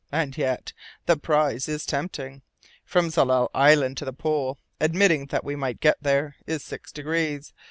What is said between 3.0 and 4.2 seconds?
Tsalal Island to the